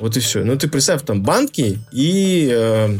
[0.00, 0.44] Вот и все.
[0.44, 2.98] Ну, ты представь, там банки и э,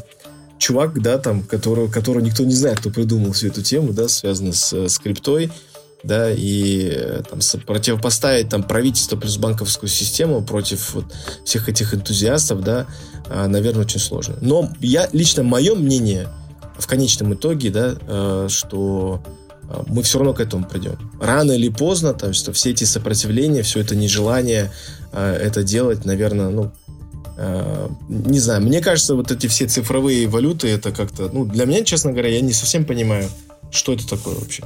[0.58, 4.54] чувак, да, там, которого, которого никто не знает, кто придумал всю эту тему, да, связанную
[4.54, 5.00] с, э, с
[6.02, 11.06] да, и э, там противопоставить там правительство плюс банковскую систему против вот
[11.44, 12.86] всех этих энтузиастов, да,
[13.28, 14.36] а, наверное, очень сложно.
[14.40, 16.28] Но я лично мое мнение
[16.78, 19.22] в конечном итоге, да, э, что
[19.86, 20.98] мы все равно к этому придем.
[21.18, 24.70] Рано или поздно, там, что все эти сопротивления, все это нежелание
[25.10, 26.72] это делать, наверное, ну,
[27.36, 32.12] не знаю, мне кажется, вот эти все цифровые валюты, это как-то, ну, для меня, честно
[32.12, 33.28] говоря, я не совсем понимаю,
[33.70, 34.64] что это такое вообще.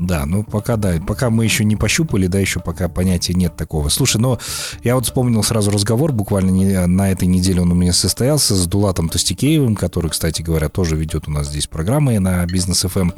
[0.00, 3.88] Да, ну пока да, пока мы еще не пощупали, да, еще пока понятия нет такого.
[3.88, 4.38] Слушай, но
[4.84, 8.66] я вот вспомнил сразу разговор, буквально не, на этой неделе он у меня состоялся с
[8.66, 12.98] Дулатом Тостикеевым, который, кстати говоря, тоже ведет у нас здесь программы на Бизнес ФМ.
[13.00, 13.14] Эм.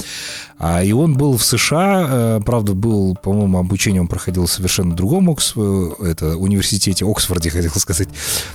[0.58, 4.94] А, и он был в США, э, правда, был, по-моему, обучение он проходил в совершенно
[4.94, 8.08] другом Окс, э, это, университете, Оксфорде, хотел сказать.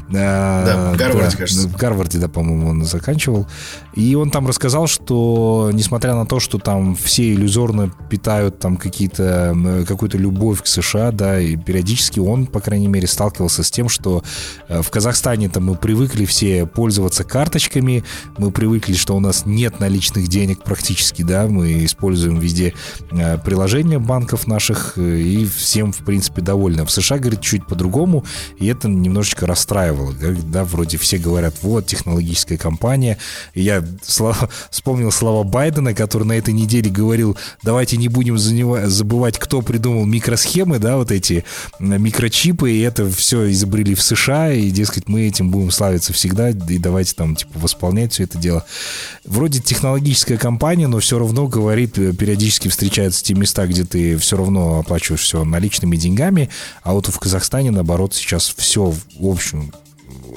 [0.10, 1.68] Да, в Гарварде, да, кажется.
[1.68, 3.48] В Гарварде, да, по-моему, он заканчивал.
[3.96, 9.84] И он там рассказал, что, несмотря на то, что там все иллюзорно питают там какие-то,
[9.86, 14.24] какую-то любовь к США, да, и периодически он, по крайней мере, сталкивался с тем, что
[14.70, 18.06] э, в Казахстане там мы привыкли все пользоваться карточками,
[18.38, 22.74] мы привыкли, что у нас нет наличных денег практически, да, мы используем везде
[23.12, 26.86] э, приложения банков наших, э, и всем, в принципе, довольны.
[26.86, 28.24] В США, говорит, чуть по-другому,
[28.58, 33.18] и это немножечко расстраивало, да, вроде все говорят, вот, технологическая компания,
[33.54, 34.38] и я слова,
[34.72, 40.06] вспомнил слова Байдена, который на этой неделе говорил, давайте не не будем забывать, кто придумал
[40.06, 41.44] микросхемы, да, вот эти
[41.80, 46.78] микрочипы, и это все изобрели в США, и, дескать, мы этим будем славиться всегда, и
[46.78, 48.64] давайте там, типа, восполнять все это дело.
[49.26, 54.38] Вроде технологическая компания, но все равно говорит, э, периодически встречаются те места, где ты все
[54.38, 56.50] равно оплачиваешь все наличными деньгами,
[56.84, 59.72] а вот в Казахстане, наоборот, сейчас все, в общем,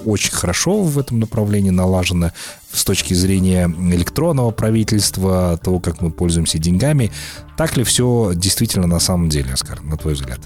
[0.04, 2.32] очень хорошо в этом направлении налажено
[2.72, 7.11] с точки зрения электронного правительства, того, как мы пользуемся деньгами.
[7.56, 10.40] Так ли все действительно на самом деле, Оскар, на твой взгляд?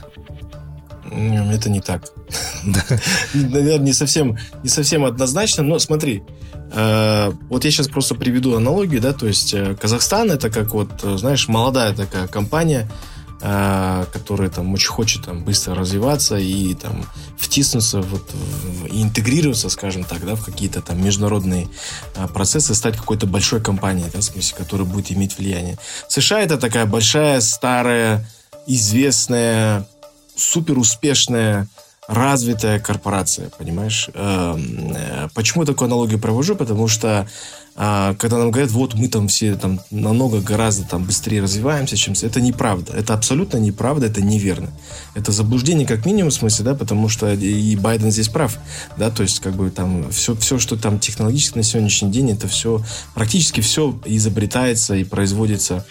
[1.10, 2.04] Это не так.
[3.34, 6.22] Наверное, не совсем, не совсем однозначно, но смотри,
[6.72, 10.88] э, вот я сейчас просто приведу аналогию, да, то есть э, Казахстан это как вот,
[11.02, 12.90] э, знаешь, молодая такая компания,
[13.42, 17.04] который там очень хочет там быстро развиваться и там
[17.36, 21.68] втиснуться вот в, и интегрироваться, скажем так, да, в какие-то там международные
[22.14, 25.76] а, процессы, стать какой-то большой компанией, да, в смысле, которая будет иметь влияние.
[26.08, 28.28] США это такая большая, старая,
[28.66, 29.88] известная,
[30.36, 31.68] супер успешная
[32.08, 34.08] развитая корпорация, понимаешь?
[34.14, 36.56] Эм, э, почему я такую аналогию провожу?
[36.56, 37.28] Потому что
[37.74, 42.14] а, когда нам говорят, вот мы там все там намного гораздо там быстрее развиваемся, чем
[42.20, 42.92] это неправда.
[42.92, 44.70] Это абсолютно неправда, это неверно.
[45.14, 48.58] Это заблуждение как минимум в смысле, да, потому что и Байден здесь прав,
[48.98, 52.46] да, то есть как бы там все, все, что там технологически на сегодняшний день, это
[52.46, 52.82] все,
[53.14, 55.86] практически все изобретается и производится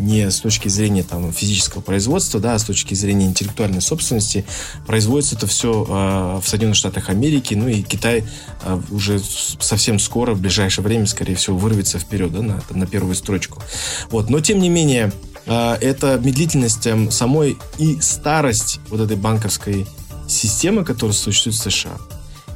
[0.00, 4.44] не с точки зрения там, физического производства, да, а с точки зрения интеллектуальной собственности.
[4.86, 8.24] Производится это все э, в Соединенных Штатах Америки, ну и Китай
[8.62, 13.14] э, уже совсем скоро, в ближайшее время, скорее всего, вырвется вперед, да, на, на первую
[13.14, 13.62] строчку.
[14.10, 14.30] Вот.
[14.30, 15.12] Но, тем не менее,
[15.46, 19.86] э, это медлительность э, самой и старость вот этой банковской
[20.28, 21.98] системы, которая существует в США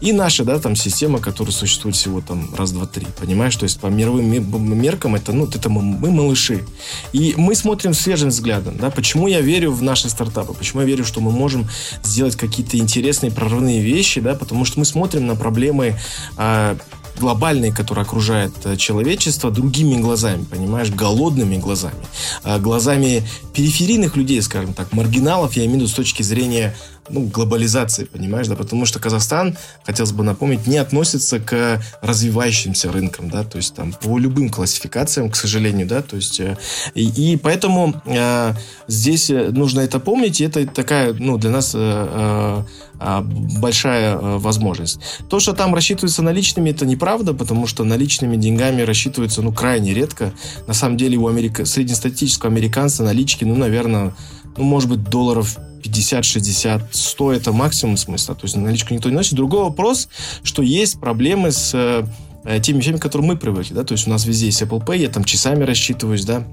[0.00, 3.57] и наша, да, там система, которая существует всего там раз, два, три, понимаешь?
[3.57, 6.64] То есть по мировым меркам это, ну, это мы, мы малыши.
[7.12, 11.04] И мы смотрим свежим взглядом, да, почему я верю в наши стартапы, почему я верю,
[11.04, 11.68] что мы можем
[12.02, 15.96] сделать какие-то интересные прорывные вещи, да, потому что мы смотрим на проблемы
[16.37, 16.76] а,
[17.18, 22.04] глобальные, которые окружают э, человечество, другими глазами, понимаешь, голодными глазами,
[22.42, 26.76] а, глазами периферийных людей, скажем так, маргиналов, я имею в виду с точки зрения
[27.08, 33.30] ну, глобализации, понимаешь, да, потому что Казахстан, хотелось бы напомнить, не относится к развивающимся рынкам,
[33.30, 36.56] да, то есть там по любым классификациям, к сожалению, да, то есть э,
[36.94, 38.52] и, и поэтому э,
[38.88, 42.64] здесь нужно это помнить, и это такая, ну, для нас э,
[43.00, 43.20] э,
[43.60, 44.98] большая э, возможность.
[45.28, 50.32] То, что там рассчитывается наличными, это неправда, потому что наличными деньгами рассчитываются, ну, крайне редко.
[50.66, 54.14] На самом деле у Америка, среднестатистического американца налички, ну, наверное,
[54.56, 58.34] ну, может быть, долларов 50, 60, 100 это максимум смысла.
[58.34, 59.34] То есть наличку никто не носит.
[59.34, 60.08] Другой вопрос,
[60.42, 63.74] что есть проблемы с э, теми вещами, к которым мы привыкли.
[63.74, 63.84] Да?
[63.84, 66.44] То есть у нас везде есть Apple Pay, я там часами рассчитываюсь, да,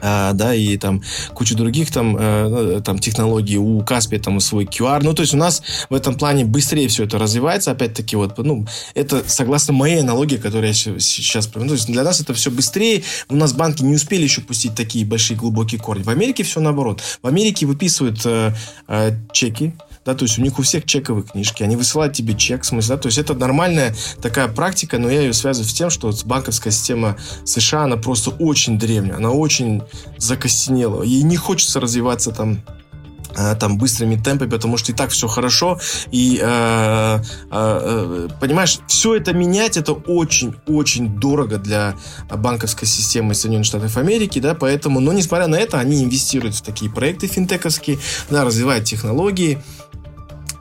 [0.00, 1.02] а, да, и там
[1.34, 5.36] куча других там, э, там технологий, у Каспи там свой QR, ну, то есть у
[5.36, 10.36] нас в этом плане быстрее все это развивается, опять-таки, вот, ну, это согласно моей аналогии,
[10.36, 13.94] которую я сейчас приведу, то есть для нас это все быстрее, у нас банки не
[13.94, 18.54] успели еще пустить такие большие глубокие корни, в Америке все наоборот, в Америке выписывают э,
[18.86, 19.72] э, чеки,
[20.04, 22.96] да, то есть у них у всех чековые книжки, они высылают тебе чек, в смысле,
[22.96, 26.70] да, то есть это нормальная такая практика, но я ее связываю с тем, что банковская
[26.70, 29.82] система США, она просто очень древняя, она очень
[30.16, 32.62] закостенела, ей не хочется развиваться там
[33.38, 35.78] а, там быстрыми темпами, потому что и так все хорошо.
[36.10, 37.18] И э,
[37.50, 41.94] э, понимаешь, все это менять это очень-очень дорого для
[42.28, 46.90] банковской системы Соединенных Штатов Америки, да, поэтому, но несмотря на это, они инвестируют в такие
[46.90, 49.62] проекты финтековские, да, развивают технологии.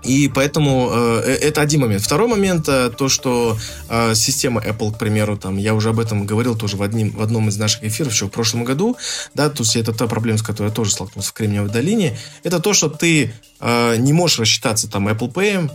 [0.08, 2.02] И поэтому э, э, это один момент.
[2.02, 3.58] Второй момент, э, то, что
[3.90, 7.22] э, система Apple, к примеру, там, я уже об этом говорил тоже в, одним, в
[7.22, 8.98] одном из наших эфиров еще в прошлом году,
[9.34, 12.60] да, то есть это та проблема, с которой я тоже столкнулся в Кремниевой долине, это
[12.60, 15.70] то, что ты э, не можешь рассчитаться там Apple Pay,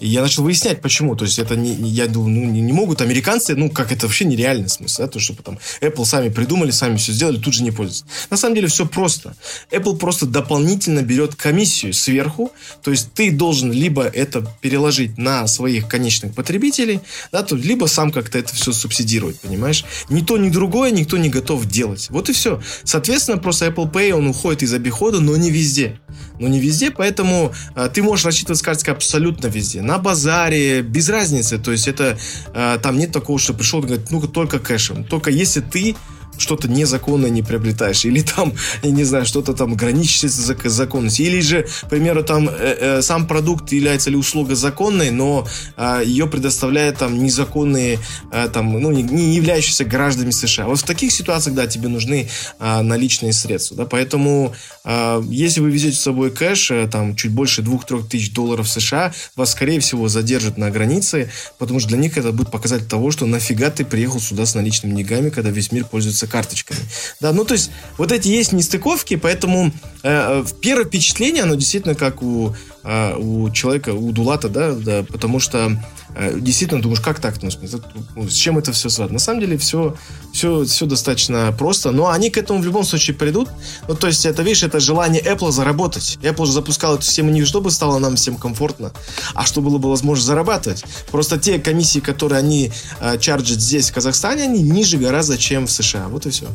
[0.00, 1.14] и я начал выяснять, почему.
[1.16, 4.24] То есть это не, я думаю, ну, не, не могут американцы, ну, как это вообще
[4.24, 7.70] нереальный смысл, да, то, что потом Apple сами придумали, сами все сделали, тут же не
[7.70, 8.04] пользуются.
[8.30, 9.36] На самом деле все просто.
[9.70, 15.88] Apple просто дополнительно берет комиссию сверху, то есть ты должен либо это переложить на своих
[15.88, 17.00] конечных потребителей,
[17.32, 19.84] да, то, либо сам как-то это все субсидировать, понимаешь?
[20.08, 22.08] Ни то, ни другое никто не готов делать.
[22.10, 22.60] Вот и все.
[22.82, 26.00] Соответственно, просто Apple Pay, он уходит из обихода, но не везде.
[26.38, 31.08] Но не везде, поэтому а, ты можешь рассчитывать с карточкой абсолютно везде на базаре, без
[31.08, 31.58] разницы.
[31.58, 32.18] То есть это
[32.54, 35.04] э, там нет такого, что пришел и говорит, ну только кэшем.
[35.04, 35.96] Только если ты
[36.38, 41.40] что-то незаконное не приобретаешь, или там, я не знаю, что-то там граничит с законностью, или
[41.40, 46.26] же, к примеру, там э, э, сам продукт является ли услуга законной, но э, ее
[46.26, 47.98] предоставляют там незаконные,
[48.32, 50.66] э, там, ну, не, не являющиеся гражданами США.
[50.66, 52.28] Вот в таких ситуациях, да, тебе нужны
[52.58, 54.54] э, наличные средства, да, поэтому
[54.84, 59.12] э, если вы везете с собой кэш, э, там, чуть больше 2-3 тысяч долларов США,
[59.36, 63.26] вас, скорее всего, задержат на границе, потому что для них это будет показатель того, что
[63.26, 66.80] нафига ты приехал сюда с наличными деньгами, когда весь мир пользуется пользуются карточками.
[67.20, 69.72] Да, ну то есть вот эти есть нестыковки, поэтому
[70.02, 72.54] э, э первое впечатление, оно действительно как у,
[72.84, 75.76] э, у человека, у Дулата, да, да потому что
[76.14, 77.36] э, действительно думаешь, как так?
[77.42, 79.14] Ну, с чем это все связано?
[79.14, 79.96] На самом деле все,
[80.32, 83.48] все, все достаточно просто, но они к этому в любом случае придут.
[83.88, 86.18] Ну, то есть это, видишь, это желание Apple заработать.
[86.22, 88.92] Apple же запускал эту систему не чтобы стало нам всем комфортно,
[89.34, 90.84] а чтобы было бы возможность зарабатывать.
[91.10, 95.70] Просто те комиссии, которые они э, чарджат здесь, в Казахстане, они ниже гораздо, чем в
[95.70, 96.08] США.
[96.08, 96.46] Вот и все.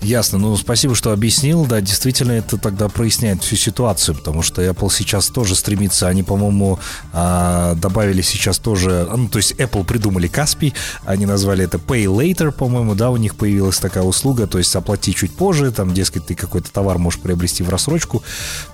[0.00, 0.38] Ясно.
[0.38, 1.66] Ну, спасибо, что объяснил.
[1.66, 6.06] Да, действительно, это тогда проясняет всю ситуацию, потому что Apple сейчас тоже стремится.
[6.06, 6.78] Они, по-моему,
[7.12, 9.08] а, добавили сейчас тоже...
[9.14, 10.72] Ну, то есть Apple придумали Каспий,
[11.04, 15.14] они назвали это Pay Later, по-моему, да, у них появилась такая услуга, то есть оплати
[15.14, 18.22] чуть позже, там, дескать, ты какой-то товар можешь приобрести в рассрочку.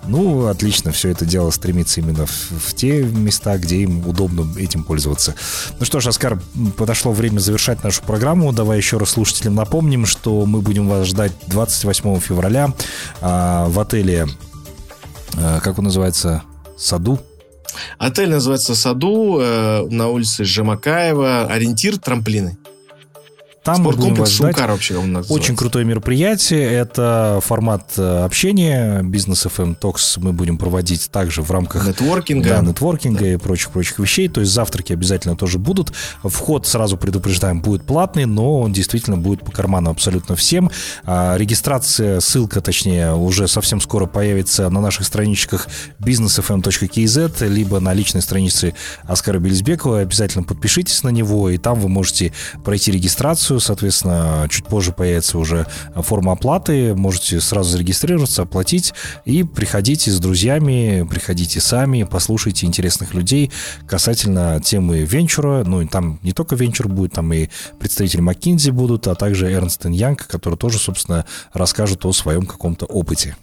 [0.07, 4.85] Ну, отлично, все это дело стремится именно в, в те места, где им удобно этим
[4.85, 5.35] пользоваться.
[5.79, 6.39] Ну что ж, Оскар,
[6.77, 8.53] подошло время завершать нашу программу.
[8.53, 12.73] Давай еще раз слушателям напомним, что мы будем вас ждать 28 февраля
[13.21, 14.27] а, в отеле,
[15.37, 16.43] а, как он называется,
[16.77, 17.21] Саду?
[17.99, 21.47] Отель называется Саду э, на улице Жамакаева.
[21.47, 22.57] Ориентир трамплины.
[23.65, 24.59] Там мы будем ждать.
[24.59, 26.71] вообще он Очень крутое мероприятие.
[26.71, 29.03] Это формат э, общения.
[29.03, 31.89] Бизнес FM Talks мы будем проводить также в рамках...
[31.89, 32.49] Нетворкинга.
[32.51, 33.33] Да, нетворкинга да.
[33.33, 34.29] и прочих-прочих вещей.
[34.29, 35.95] То есть завтраки обязательно тоже будут.
[36.23, 40.71] Вход, сразу предупреждаем, будет платный, но он действительно будет по карману абсолютно всем.
[41.05, 45.69] А, регистрация, ссылка, точнее, уже совсем скоро появится на наших страничках
[46.01, 50.01] businessfm.kz, либо на личной странице Оскара Белизбекова.
[50.01, 55.39] Обязательно подпишитесь на него, и там вы можете пройти регистрацию акцию, соответственно, чуть позже появится
[55.39, 58.93] уже форма оплаты, можете сразу зарегистрироваться, оплатить
[59.25, 63.51] и приходите с друзьями, приходите сами, послушайте интересных людей
[63.87, 67.49] касательно темы венчура, ну и там не только венчур будет, там и
[67.79, 73.37] представители McKinsey будут, а также Эрнст Янг, который тоже, собственно, расскажет о своем каком-то опыте.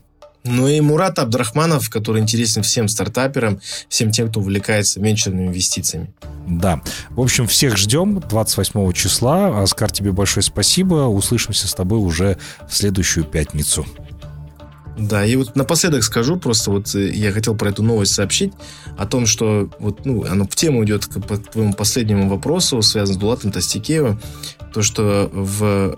[0.43, 6.11] Ну и Мурат Абдрахманов, который интересен всем стартаперам, всем тем, кто увлекается венчурными инвестициями.
[6.47, 6.81] Да.
[7.11, 9.61] В общем, всех ждем 28 числа.
[9.61, 11.07] Оскар, тебе большое спасибо.
[11.07, 12.37] Услышимся с тобой уже
[12.67, 13.85] в следующую пятницу.
[14.97, 18.53] Да, и вот напоследок скажу, просто вот э, я хотел про эту новость сообщить,
[18.97, 21.19] о том, что вот, ну, оно в тему идет к
[21.51, 24.19] твоему последнему вопросу, связанному с Булатом Тастикеевым,
[24.73, 25.97] то, что в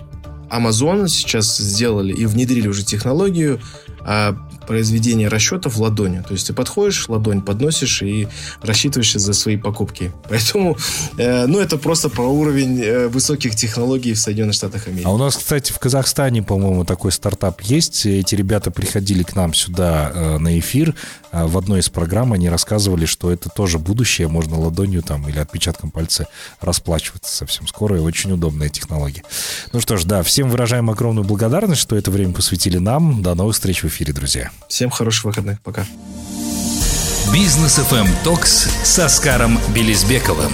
[0.54, 3.60] Amazon сейчас сделали и внедрили уже технологию
[4.02, 4.36] а,
[4.68, 6.24] произведения расчетов ладонью.
[6.24, 8.28] То есть ты подходишь, ладонь подносишь и
[8.62, 10.12] рассчитываешь за свои покупки.
[10.30, 10.78] Поэтому,
[11.18, 15.06] э, ну, это просто про уровень э, высоких технологий в Соединенных Штатах Америки.
[15.06, 18.06] А у нас, кстати, в Казахстане, по-моему, такой стартап есть.
[18.06, 20.96] Эти ребята приходили к нам сюда э, на эфир.
[21.34, 24.28] Э, в одной из программ они рассказывали, что это тоже будущее.
[24.28, 26.28] Можно ладонью там или отпечатком пальца
[26.62, 27.98] расплачиваться совсем скоро.
[27.98, 29.24] И очень удобная технология.
[29.74, 33.22] Ну что ж, да, всем выражаем огромную благодарность, что это время посвятили нам.
[33.22, 34.52] До новых встреч в эфире, друзья.
[34.70, 35.60] Всем хороших выходных.
[35.62, 35.86] Пока.
[37.34, 40.52] Бизнес FM Токс с Оскаром Белизбековым.